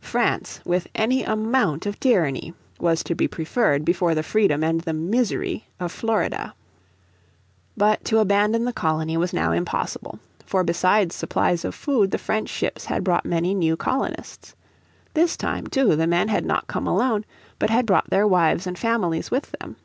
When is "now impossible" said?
9.32-10.18